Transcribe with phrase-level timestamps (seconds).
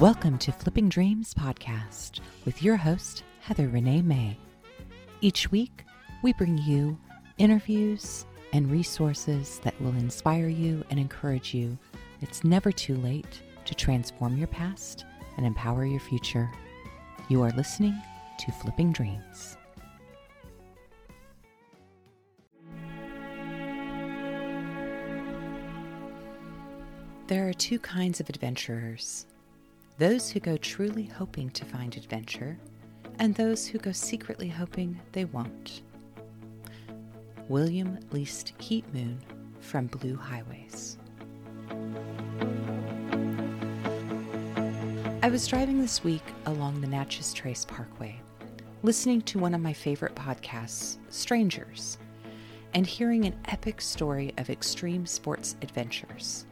[0.00, 4.36] Welcome to Flipping Dreams podcast with your host, Heather Renee May.
[5.20, 5.84] Each week,
[6.20, 6.98] we bring you
[7.38, 11.78] interviews and resources that will inspire you and encourage you.
[12.22, 15.04] It's never too late to transform your past
[15.36, 16.50] and empower your future.
[17.28, 17.94] You are listening
[18.40, 19.56] to Flipping Dreams.
[27.28, 29.26] There are two kinds of adventurers
[29.98, 32.58] those who go truly hoping to find adventure,
[33.18, 35.82] and those who go secretly hoping they won't.
[37.48, 39.20] William Least Heat Moon
[39.60, 40.98] from Blue Highways.
[45.22, 48.20] I was driving this week along the Natchez Trace Parkway,
[48.82, 51.98] listening to one of my favorite podcasts, Strangers,
[52.74, 56.46] and hearing an epic story of extreme sports adventures.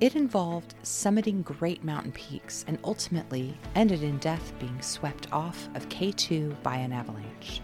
[0.00, 5.88] It involved summiting great mountain peaks and ultimately ended in death being swept off of
[5.88, 7.60] K2 by an avalanche.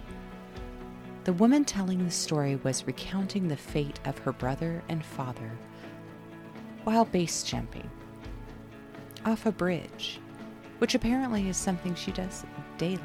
[1.22, 5.52] The woman telling the story was recounting the fate of her brother and father
[6.82, 7.88] while base jumping
[9.24, 10.18] off a bridge,
[10.78, 12.44] which apparently is something she does
[12.78, 13.00] daily.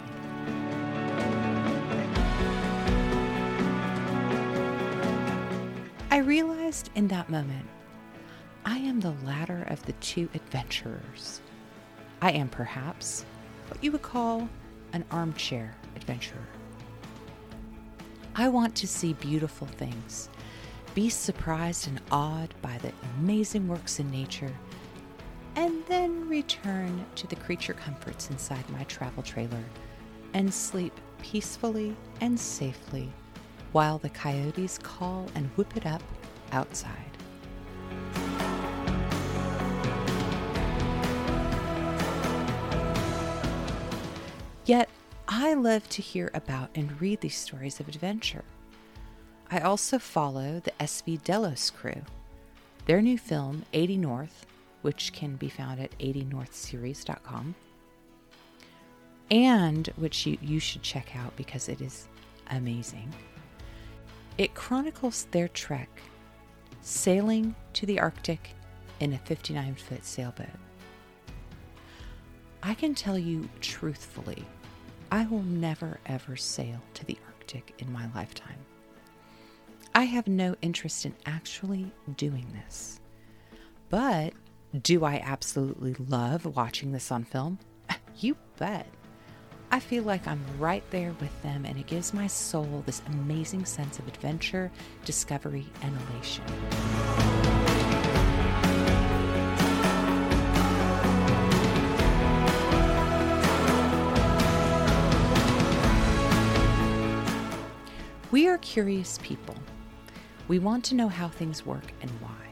[6.09, 7.68] I realized in that moment
[8.66, 11.42] I am the latter of the two adventurers.
[12.22, 13.25] I am perhaps
[13.68, 14.50] what you would call
[14.94, 16.47] an armchair adventurer.
[18.36, 20.30] I want to see beautiful things,
[20.96, 24.53] be surprised and awed by the amazing works in nature,
[25.56, 29.64] and then return to the creature comforts inside my travel trailer
[30.34, 33.12] and sleep peacefully and safely
[33.72, 36.03] while the coyotes call and whoop it up
[36.52, 37.09] outside.
[45.41, 48.44] I love to hear about and read these stories of adventure.
[49.50, 52.01] I also follow the SV Delos crew.
[52.88, 54.45] Their new film, 80 North,
[54.81, 57.55] which can be found at 80northseries.com,
[59.31, 62.09] and which you, you should check out because it is
[62.51, 63.09] amazing.
[64.38, 66.01] It chronicles their trek
[66.81, 68.56] sailing to the Arctic
[69.00, 70.47] in a 59 foot sailboat.
[72.61, 74.45] I can tell you truthfully
[75.12, 78.59] I will never ever sail to the Arctic in my lifetime.
[79.96, 83.00] I have no interest in actually doing this.
[83.90, 84.34] But
[84.84, 87.59] do I absolutely love watching this on film?
[88.22, 88.86] You bet.
[89.72, 93.64] I feel like I'm right there with them, and it gives my soul this amazing
[93.64, 94.69] sense of adventure,
[95.06, 96.44] discovery, and elation.
[108.69, 109.56] Curious people.
[110.47, 112.46] We want to know how things work and why.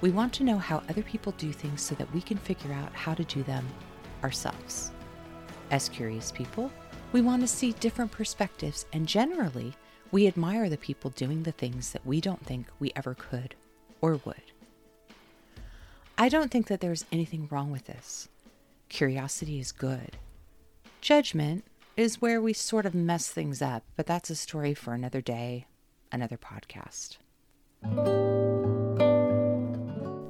[0.00, 2.92] We want to know how other people do things so that we can figure out
[2.92, 3.64] how to do them
[4.24, 4.90] ourselves.
[5.70, 6.72] As curious people,
[7.12, 9.74] we want to see different perspectives, and generally,
[10.10, 13.54] we admire the people doing the things that we don't think we ever could
[14.00, 14.42] or would.
[16.18, 18.28] I don't think that there's anything wrong with this.
[18.88, 20.16] Curiosity is good.
[21.00, 21.64] Judgment
[21.98, 25.66] is where we sort of mess things up, but that's a story for another day,
[26.12, 27.16] another podcast.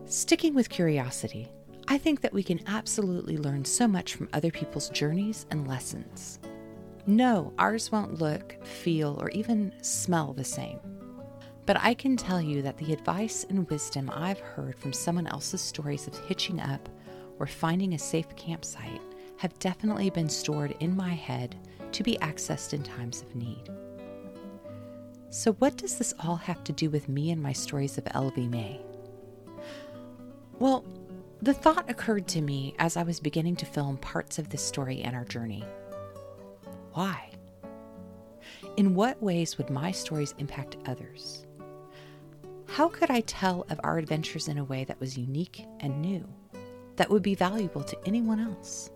[0.06, 1.46] Sticking with curiosity,
[1.86, 6.38] I think that we can absolutely learn so much from other people's journeys and lessons.
[7.06, 10.80] No, ours won't look, feel, or even smell the same.
[11.66, 15.60] But I can tell you that the advice and wisdom I've heard from someone else's
[15.60, 16.88] stories of hitching up
[17.38, 19.02] or finding a safe campsite
[19.38, 21.56] have definitely been stored in my head
[21.92, 23.70] to be accessed in times of need.
[25.30, 28.50] So, what does this all have to do with me and my stories of LV
[28.50, 28.80] May?
[30.58, 30.84] Well,
[31.40, 35.02] The thought occurred to me as I was beginning to film parts of this story
[35.02, 35.64] and our journey.
[36.94, 37.30] Why?
[38.76, 41.46] In what ways would my stories impact others?
[42.66, 46.26] How could I tell of our adventures in a way that was unique and new,
[46.96, 48.90] that would be valuable to anyone else?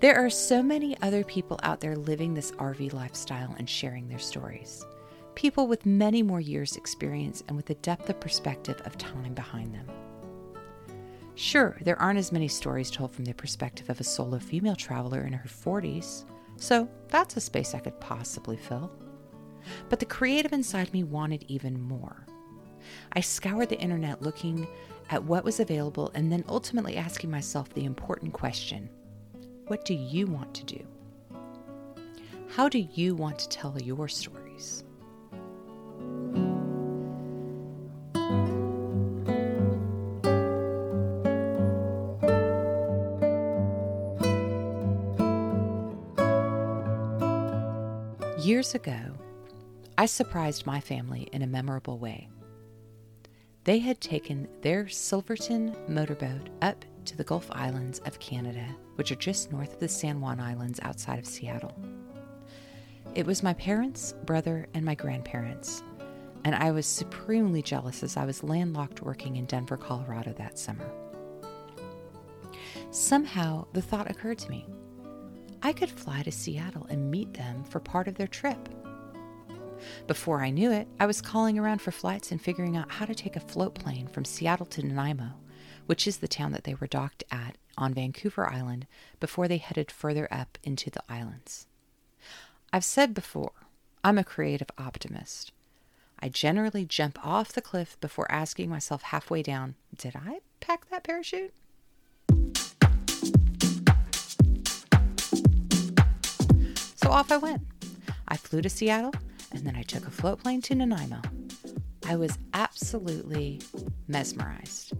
[0.00, 4.18] There are so many other people out there living this RV lifestyle and sharing their
[4.18, 4.86] stories.
[5.34, 9.74] People with many more years' experience and with a depth of perspective of time behind
[9.74, 9.86] them.
[11.34, 15.20] Sure, there aren't as many stories told from the perspective of a solo female traveler
[15.26, 16.24] in her 40s,
[16.56, 18.90] so that's a space I could possibly fill.
[19.90, 22.24] But the creative inside me wanted even more.
[23.12, 24.66] I scoured the internet looking
[25.10, 28.88] at what was available and then ultimately asking myself the important question
[29.70, 30.84] What do you want to do?
[32.48, 34.82] How do you want to tell your stories?
[48.40, 48.98] Years ago,
[49.96, 52.28] I surprised my family in a memorable way.
[53.62, 58.64] They had taken their Silverton motorboat up to the Gulf Islands of Canada,
[58.96, 61.76] which are just north of the San Juan Islands outside of Seattle.
[63.14, 65.82] It was my parents, brother, and my grandparents,
[66.44, 70.90] and I was supremely jealous as I was landlocked working in Denver, Colorado that summer.
[72.90, 74.66] Somehow, the thought occurred to me
[75.62, 78.68] I could fly to Seattle and meet them for part of their trip.
[80.06, 83.14] Before I knew it, I was calling around for flights and figuring out how to
[83.14, 85.32] take a float plane from Seattle to Nanaimo,
[85.90, 88.86] which is the town that they were docked at on Vancouver Island
[89.18, 91.66] before they headed further up into the islands.
[92.72, 93.50] I've said before,
[94.04, 95.50] I'm a creative optimist.
[96.20, 101.02] I generally jump off the cliff before asking myself halfway down, did I pack that
[101.02, 101.52] parachute?
[106.94, 107.62] So off I went.
[108.28, 109.14] I flew to Seattle
[109.50, 111.20] and then I took a float plane to Nanaimo.
[112.06, 113.60] I was absolutely
[114.06, 114.92] mesmerized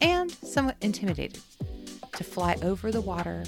[0.00, 1.38] and somewhat intimidated
[2.16, 3.44] to fly over the water,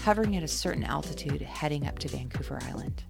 [0.00, 3.04] hovering at a certain altitude, heading up to Vancouver Island.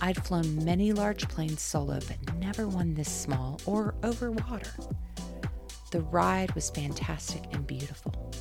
[0.00, 4.70] I'd flown many large planes solo, but never one this small or over water.
[5.90, 8.32] The ride was fantastic and beautiful.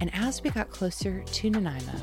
[0.00, 2.00] And as we got closer to Nanaimo,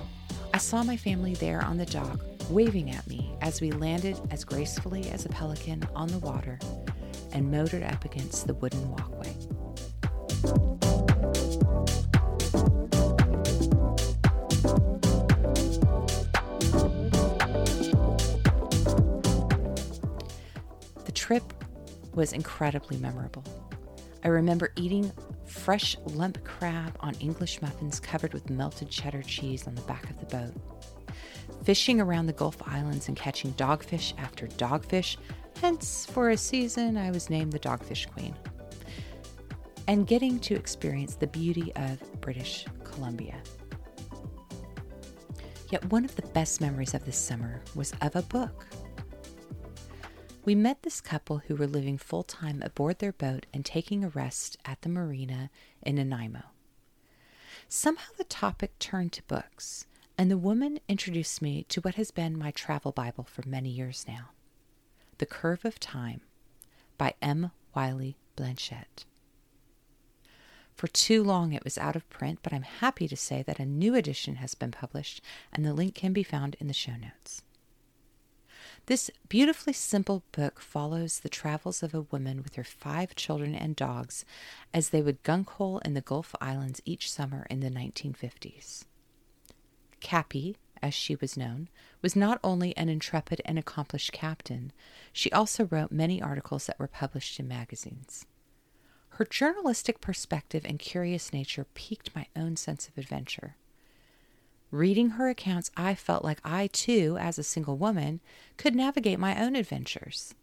[0.54, 4.46] I saw my family there on the dock waving at me as we landed as
[4.46, 6.58] gracefully as a pelican on the water
[7.34, 9.36] and motored up against the wooden walkway.
[22.14, 23.44] Was incredibly memorable.
[24.24, 25.12] I remember eating
[25.46, 30.20] fresh lump crab on English muffins covered with melted cheddar cheese on the back of
[30.20, 30.54] the boat,
[31.64, 35.18] fishing around the Gulf Islands and catching dogfish after dogfish,
[35.60, 38.36] hence, for a season, I was named the Dogfish Queen,
[39.88, 43.42] and getting to experience the beauty of British Columbia.
[45.72, 48.68] Yet one of the best memories of this summer was of a book
[50.44, 54.10] we met this couple who were living full time aboard their boat and taking a
[54.10, 55.50] rest at the marina
[55.84, 56.44] in Nanaimo.
[57.68, 59.86] Somehow the topic turned to books,
[60.18, 64.06] and the woman introduced me to what has been my travel Bible for many years
[64.08, 64.32] now
[65.20, 66.22] The Curve of Time
[66.98, 67.52] by M.
[67.76, 69.06] Wylie Blanchet.
[70.74, 73.66] For too long it was out of print, but I'm happy to say that a
[73.66, 75.22] new edition has been published,
[75.54, 77.44] and the link can be found in the show notes.
[78.88, 83.76] This beautifully simple book follows the travels of a woman with her five children and
[83.76, 84.26] dogs
[84.74, 88.86] as they would gunk hole in the Gulf Islands each summer in the 1950s.
[90.00, 91.70] Cappy, as she was known,
[92.02, 94.74] was not only an intrepid and accomplished captain,
[95.14, 98.26] she also wrote many articles that were published in magazines.
[99.10, 103.56] Her journalistic perspective and curious nature piqued my own sense of adventure.
[104.72, 108.22] Reading her accounts, I felt like I too, as a single woman,
[108.56, 110.34] could navigate my own adventures.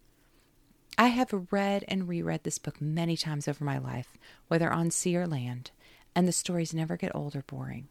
[0.99, 4.19] I have read and reread this book many times over my life,
[4.49, 5.71] whether on sea or land,
[6.15, 7.89] and the stories never get old or boring.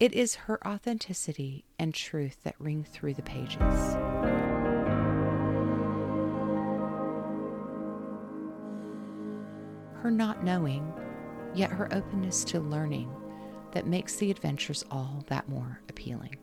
[0.00, 3.58] It is her authenticity and truth that ring through the pages.
[10.00, 10.90] Her not knowing,
[11.54, 13.10] yet her openness to learning
[13.72, 16.36] that makes the adventures all that more appealing.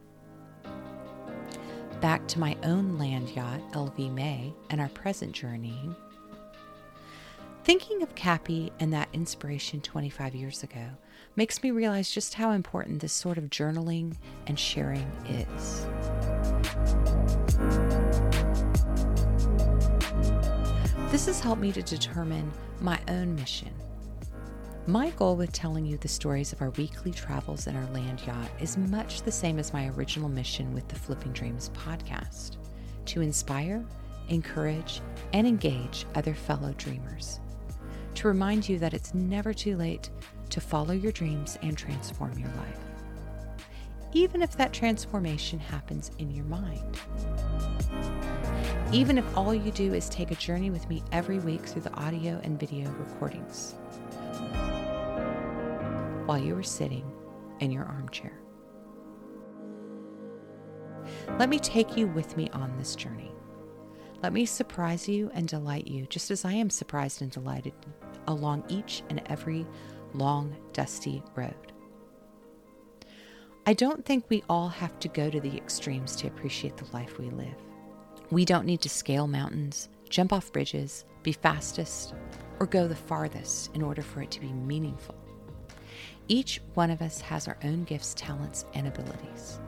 [2.02, 5.90] Back to my own land yacht, LV May, and our present journey.
[7.64, 10.86] Thinking of Cappy and that inspiration 25 years ago
[11.36, 14.16] makes me realize just how important this sort of journaling
[14.46, 15.88] and sharing is.
[21.12, 22.52] This has helped me to determine
[22.82, 23.72] my own mission.
[24.88, 28.52] My goal with telling you the stories of our weekly travels in our land yacht
[28.60, 32.58] is much the same as my original mission with the Flipping Dreams podcast
[33.06, 33.84] to inspire,
[34.30, 35.02] encourage,
[35.34, 37.40] and engage other fellow dreamers.
[38.14, 40.12] To remind you that it's never too late
[40.52, 42.80] to follow your dreams and transform your life,
[44.14, 47.00] even if that transformation happens in your mind.
[48.92, 51.94] Even if all you do is take a journey with me every week through the
[51.96, 53.74] audio and video recordings
[56.26, 57.10] while you are sitting
[57.60, 58.40] in your armchair.
[61.40, 63.32] Let me take you with me on this journey.
[64.24, 67.74] Let me surprise you and delight you, just as I am surprised and delighted
[68.28, 69.68] along each and every
[70.14, 71.54] long, dusty road.
[73.68, 77.18] I don't think we all have to go to the extremes to appreciate the life
[77.18, 77.56] we live.
[78.32, 82.14] We don't need to scale mountains, jump off bridges, be fastest,
[82.60, 85.16] or go the farthest in order for it to be meaningful.
[86.28, 89.60] Each one of us has our own gifts, talents, and abilities.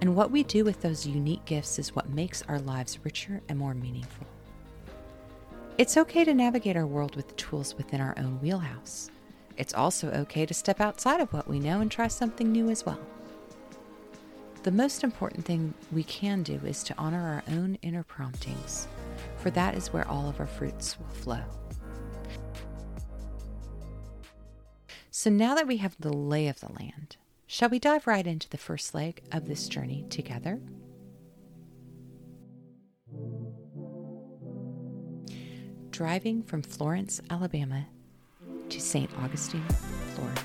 [0.00, 3.58] And what we do with those unique gifts is what makes our lives richer and
[3.58, 4.26] more meaningful.
[5.78, 9.10] It's okay to navigate our world with the tools within our own wheelhouse.
[9.58, 12.86] It's also okay to step outside of what we know and try something new as
[12.86, 13.00] well.
[14.62, 18.88] The most important thing we can do is to honor our own inner promptings,
[19.36, 21.42] for that is where all of our fruits will flow.
[25.18, 28.50] So now that we have the lay of the land, shall we dive right into
[28.50, 30.60] the first leg of this journey together?
[35.90, 37.86] Driving from Florence, Alabama
[38.68, 39.10] to St.
[39.20, 39.64] Augustine,
[40.14, 40.42] Florida.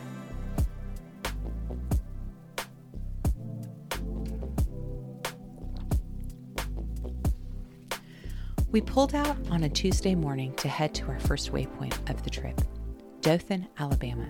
[8.72, 12.30] We pulled out on a Tuesday morning to head to our first waypoint of the
[12.30, 12.62] trip,
[13.20, 14.30] Dothan, Alabama.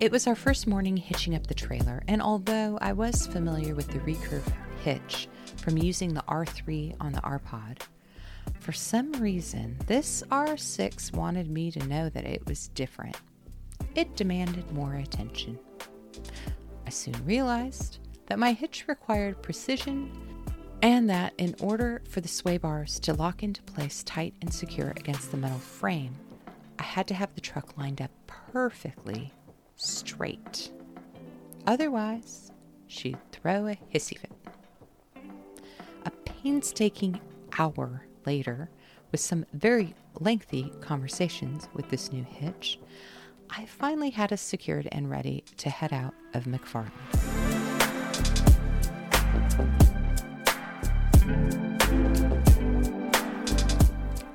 [0.00, 3.88] It was our first morning hitching up the trailer, and although I was familiar with
[3.88, 4.50] the recurve
[4.82, 5.28] hitch
[5.58, 7.80] from using the R3 on the R-Pod,
[8.60, 13.14] for some reason this R6 wanted me to know that it was different.
[13.94, 15.58] It demanded more attention.
[16.86, 20.10] I soon realized that my hitch required precision
[20.80, 24.94] and that in order for the sway bars to lock into place tight and secure
[24.96, 26.14] against the metal frame,
[26.78, 29.34] I had to have the truck lined up perfectly
[29.80, 30.70] straight.
[31.66, 32.52] Otherwise,
[32.86, 34.32] she'd throw a hissy fit.
[36.04, 37.20] A painstaking
[37.58, 38.68] hour later,
[39.10, 42.78] with some very lengthy conversations with this new hitch,
[43.48, 46.90] I finally had us secured and ready to head out of McFarland.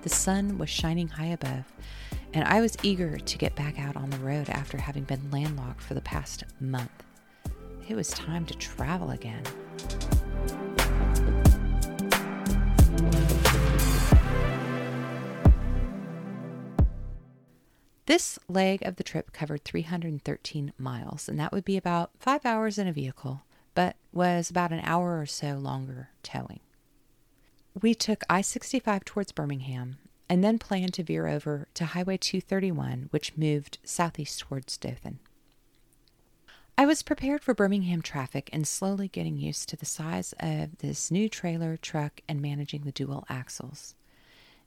[0.01, 1.71] The sun was shining high above,
[2.35, 5.81] and I was eager to get back out on the road after having been landlocked
[5.81, 6.91] for the past month.
[7.87, 9.41] It was time to travel again.
[18.05, 22.77] This leg of the trip covered 313 miles, and that would be about five hours
[22.77, 26.59] in a vehicle, but was about an hour or so longer towing.
[27.81, 29.97] We took I 65 towards Birmingham
[30.29, 35.19] and then planned to veer over to Highway 231, which moved southeast towards Dothan.
[36.77, 41.09] I was prepared for Birmingham traffic and slowly getting used to the size of this
[41.09, 43.95] new trailer, truck, and managing the dual axles.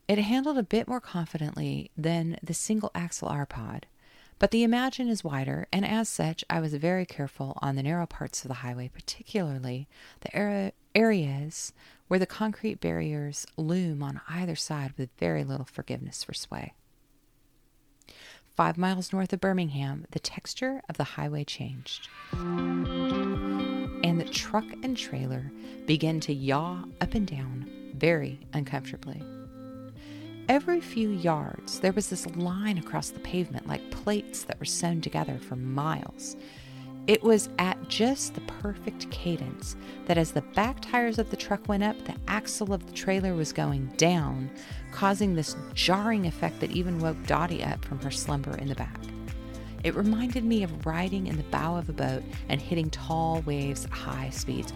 [0.07, 3.87] It handled a bit more confidently than the single axle R pod,
[4.39, 8.07] but the Imagine is wider, and as such, I was very careful on the narrow
[8.07, 9.89] parts of the highway, particularly
[10.21, 11.73] the areas
[12.07, 16.73] where the concrete barriers loom on either side with very little forgiveness for sway.
[18.57, 22.09] Five miles north of Birmingham, the texture of the highway changed.
[22.33, 25.53] And the truck and trailer
[25.87, 29.23] began to yaw up and down very uncomfortably.
[30.49, 35.03] Every few yards, there was this line across the pavement like plates that were sewn
[35.03, 36.37] together for miles,
[37.07, 39.77] it was at just the perfect cadence
[40.07, 43.35] that as the back tires of the truck went up, the axle of the trailer
[43.35, 44.51] was going down,
[44.93, 49.01] causing this jarring effect that even woke Dotty up from her slumber in the back.
[49.85, 53.87] It reminded me of riding in the bow of a boat and hitting tall waves
[53.87, 54.73] at high speeds.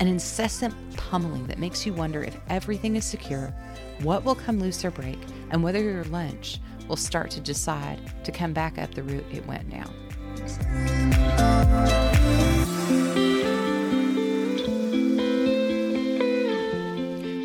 [0.00, 0.74] An incessant
[1.08, 3.54] pummeling that makes you wonder if everything is secure,
[4.02, 5.18] what will come loose or break,
[5.50, 9.46] and whether your lunch will start to decide to come back up the route it
[9.46, 9.92] went down.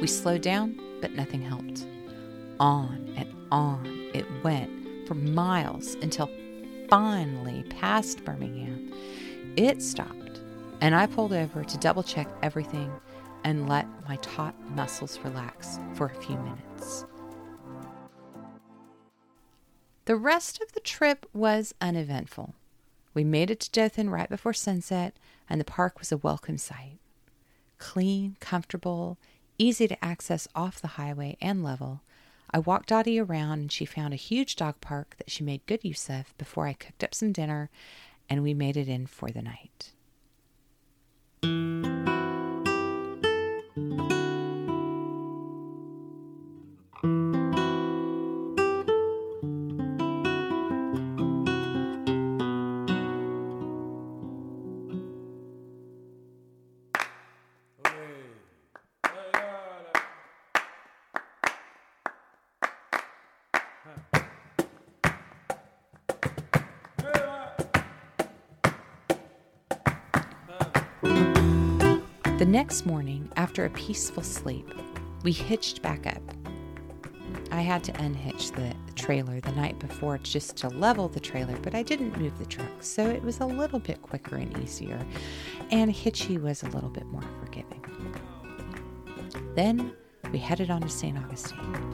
[0.02, 1.86] We slowed down, but nothing helped.
[2.60, 6.30] On and on it went for miles until
[6.90, 8.94] finally, past Birmingham,
[9.56, 10.42] it stopped,
[10.82, 12.92] and I pulled over to double check everything
[13.44, 17.06] and let my taut muscles relax for a few minutes.
[20.06, 22.56] The rest of the trip was uneventful.
[23.14, 25.16] We made it to Dothan right before sunset,
[25.50, 27.00] and the park was a welcome sight.
[27.78, 29.18] Clean, comfortable,
[29.58, 32.02] easy to access off the highway and level.
[32.52, 35.84] I walked Dotty around and she found a huge dog park that she made good
[35.84, 37.70] use of before I cooked up some dinner
[38.30, 39.92] and we made it in for the night.
[72.44, 74.70] The next morning, after a peaceful sleep,
[75.24, 76.22] we hitched back up.
[77.54, 81.74] I had to unhitch the trailer the night before just to level the trailer, but
[81.74, 85.00] I didn't move the truck, so it was a little bit quicker and easier,
[85.72, 87.82] and Hitchy was a little bit more forgiving.
[89.56, 89.94] Then
[90.34, 91.18] we headed on to St.
[91.18, 91.94] Augustine.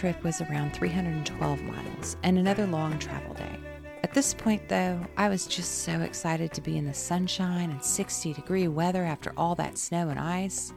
[0.00, 3.60] Trip was around 312 miles and another long travel day.
[4.02, 7.84] At this point, though, I was just so excited to be in the sunshine and
[7.84, 10.72] 60 degree weather after all that snow and ice.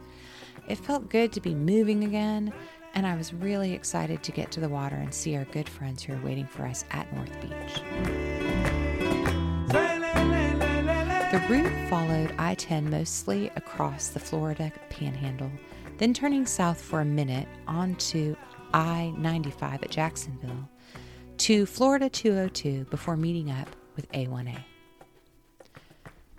[0.68, 2.52] It felt good to be moving again,
[2.92, 6.02] and I was really excited to get to the water and see our good friends
[6.02, 7.82] who are waiting for us at North Beach.
[11.32, 15.50] The route followed I 10 mostly across the Florida panhandle
[15.98, 18.34] then turning south for a minute onto
[18.74, 20.68] I 95 at Jacksonville
[21.36, 24.64] to Florida 202 before meeting up with A1A.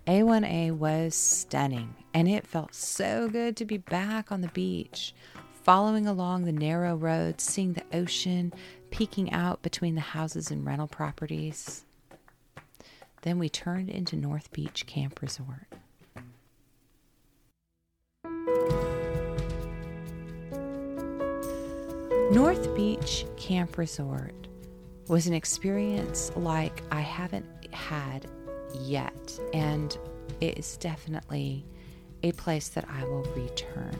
[0.06, 5.16] A1A was stunning, and it felt so good to be back on the beach,
[5.64, 8.54] following along the narrow roads, seeing the ocean
[8.92, 11.86] peeking out between the houses and rental properties.
[13.22, 15.68] Then we turned into North Beach Camp Resort.
[22.36, 24.50] North Beach Camp Resort
[25.08, 28.26] was an experience like I haven't had
[28.82, 29.98] yet, and
[30.42, 31.66] it is definitely
[32.24, 33.98] a place that I will return.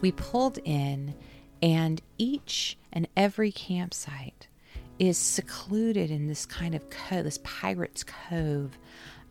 [0.00, 1.14] We pulled in,
[1.62, 4.48] and each and every campsite
[4.98, 8.76] is secluded in this kind of cove, this pirate's cove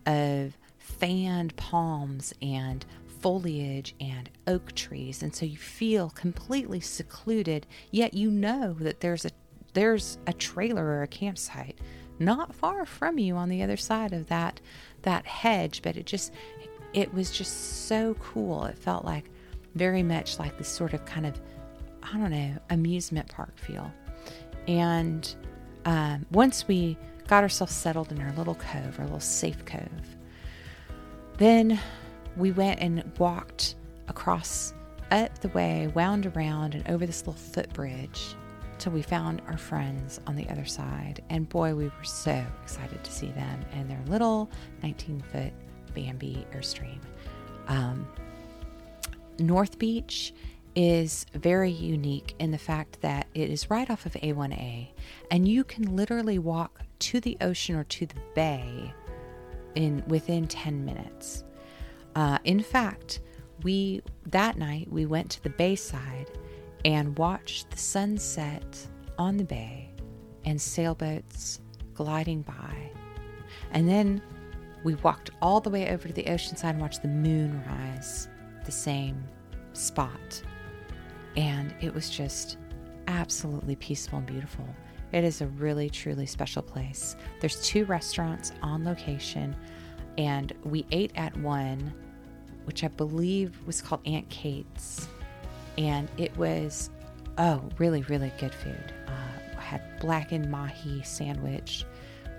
[0.06, 2.86] of fanned palms and
[3.22, 5.24] foliage and oak trees.
[5.24, 9.32] And so you feel completely secluded yet you know that there's a
[9.74, 11.78] there's a trailer or a campsite
[12.20, 14.60] not far from you on the other side of that
[15.04, 15.82] that hedge.
[15.82, 16.34] But it just
[16.94, 18.66] it was just so cool.
[18.66, 19.30] It felt like
[19.76, 21.40] very much like this sort of kind of
[22.02, 23.92] i don't know amusement park feel.
[24.68, 25.34] And
[25.86, 30.18] um, once we got ourselves settled in our little cove our little safe cove
[31.38, 31.80] then
[32.38, 33.76] we went and walked
[34.08, 34.74] across
[35.12, 38.36] up the way, wound around, and over this little footbridge
[38.78, 41.24] till we found our friends on the other side.
[41.30, 44.50] And boy, we were so excited to see them and their little
[44.84, 45.54] 19 foot
[45.96, 47.00] Bambi Airstream.
[47.68, 48.08] Um,
[49.40, 50.34] North Beach
[50.76, 54.90] is very unique in the fact that it is right off of A1A,
[55.32, 58.94] and you can literally walk to the ocean or to the bay
[59.74, 61.44] in within 10 minutes.
[62.18, 63.20] Uh, in fact,
[63.62, 66.32] we that night we went to the bayside
[66.84, 68.88] and watched the sunset
[69.20, 69.94] on the bay
[70.44, 71.62] and sailboats
[71.94, 72.92] gliding by.
[73.70, 74.20] And then
[74.84, 78.30] we walked all the way over to the ocean side and watched the moon rise
[78.66, 79.24] the same
[79.74, 80.42] spot.
[81.36, 82.58] And it was just
[83.08, 84.68] absolutely peaceful and beautiful.
[85.12, 87.16] It is a really, truly special place.
[87.42, 89.56] There's two restaurants on location,
[90.18, 91.94] and we ate at one
[92.68, 95.08] which I believe was called Aunt Kate's.
[95.78, 96.90] And it was,
[97.38, 98.94] oh, really, really good food.
[99.08, 101.86] Uh, I had blackened mahi sandwich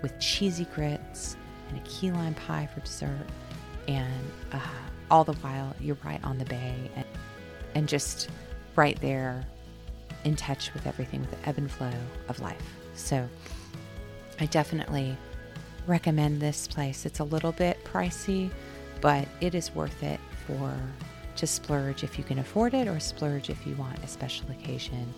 [0.03, 1.35] with cheesy grits
[1.69, 3.25] and a key lime pie for dessert.
[3.87, 4.59] And uh,
[5.09, 7.05] all the while, you're right on the bay and,
[7.73, 8.29] and just
[8.75, 9.43] right there
[10.25, 11.91] in touch with everything, with the ebb and flow
[12.27, 12.61] of life.
[12.93, 13.27] So
[14.39, 15.17] I definitely
[15.87, 17.05] recommend this place.
[17.05, 18.51] It's a little bit pricey,
[19.01, 20.73] but it is worth it for
[21.35, 25.13] to splurge if you can afford it or splurge if you want a special occasion.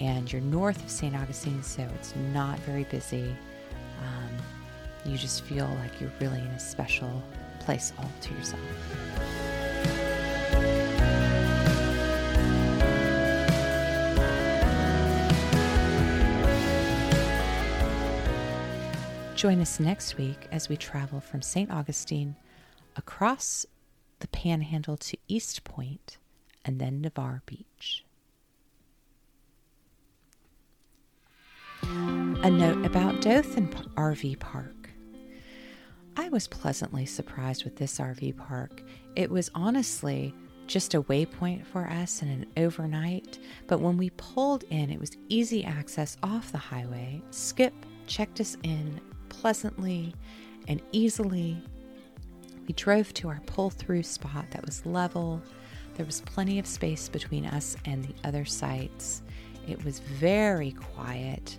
[0.00, 1.14] And you're north of St.
[1.14, 3.36] Augustine, so it's not very busy.
[4.00, 4.30] Um,
[5.04, 7.22] you just feel like you're really in a special
[7.60, 8.60] place all to yourself.
[19.34, 21.70] Join us next week as we travel from St.
[21.70, 22.34] Augustine
[22.98, 23.64] across
[24.18, 26.18] the Panhandle to East Point
[26.64, 28.04] and then Navarre Beach.
[31.82, 34.90] A note about Dothan RV Park.
[36.16, 38.82] I was pleasantly surprised with this RV park.
[39.14, 40.34] It was honestly
[40.66, 45.16] just a waypoint for us and an overnight, but when we pulled in, it was
[45.28, 47.22] easy access off the highway.
[47.30, 47.72] Skip
[48.06, 50.14] checked us in pleasantly
[50.66, 51.62] and easily.
[52.68, 55.42] We drove to our pull through spot that was level.
[55.94, 59.22] There was plenty of space between us and the other sites.
[59.66, 61.56] It was very quiet.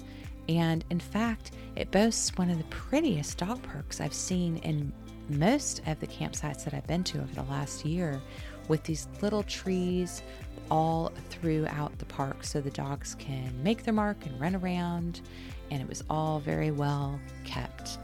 [0.47, 4.93] And in fact, it boasts one of the prettiest dog parks I've seen in
[5.29, 8.21] most of the campsites that I've been to over the last year,
[8.67, 10.21] with these little trees
[10.69, 15.21] all throughout the park so the dogs can make their mark and run around
[15.71, 17.97] and it was all very well kept.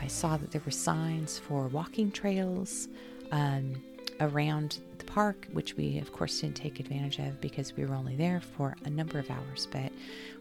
[0.00, 2.88] I saw that there were signs for walking trails
[3.32, 3.82] um,
[4.20, 8.16] around the park, which we, of course, didn't take advantage of because we were only
[8.16, 9.92] there for a number of hours, but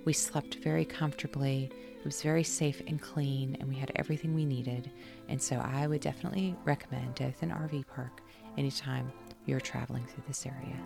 [0.04, 1.72] we slept very comfortably.
[1.98, 4.92] It was very safe and clean, and we had everything we needed.
[5.30, 8.22] And so I would definitely recommend Dothan RV Park
[8.58, 9.12] anytime
[9.46, 10.78] you're traveling through this area.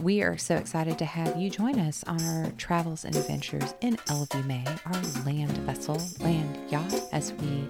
[0.00, 3.96] We are so excited to have you join us on our travels and adventures in
[4.06, 7.68] LV May, our land vessel, land yacht, as we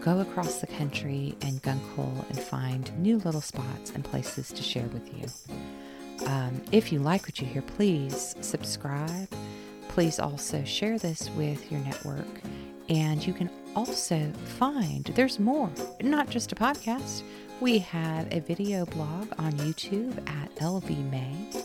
[0.00, 4.62] go across the country and gunk hole and find new little spots and places to
[4.62, 6.26] share with you.
[6.26, 9.28] Um, if you like what you hear, please subscribe.
[9.88, 12.40] Please also share this with your network.
[12.88, 15.70] And you can also find there's more,
[16.00, 17.22] not just a podcast.
[17.60, 21.62] We have a video blog on YouTube at LV May,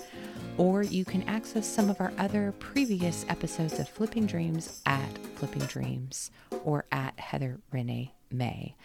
[0.57, 5.63] or you can access some of our other previous episodes of Flipping Dreams at Flipping
[5.67, 6.31] Dreams
[6.65, 8.75] or at Heather Renee May.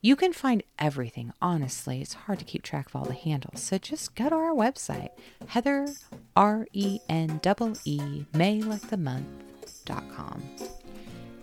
[0.00, 2.02] You can find everything, honestly.
[2.02, 3.62] It's hard to keep track of all the handles.
[3.62, 5.10] So just go to our website,
[5.46, 5.86] Heather,
[6.34, 10.42] R E N E E, May like the month.com.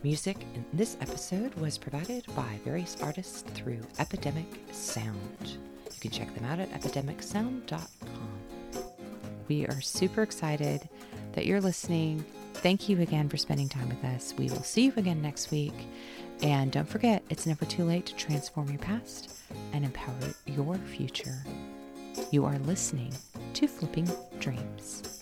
[0.04, 5.58] Music in this episode was provided by various artists through Epidemic Sound.
[5.86, 7.88] You can check them out at epidemicsound.com.
[9.48, 10.90] We are super excited
[11.32, 12.26] that you're listening.
[12.56, 14.34] Thank you again for spending time with us.
[14.38, 15.88] We will see you again next week.
[16.42, 19.34] And don't forget, it's never too late to transform your past
[19.72, 21.46] and empower your future.
[22.30, 23.14] You are listening
[23.54, 25.13] to Flipping Dreams.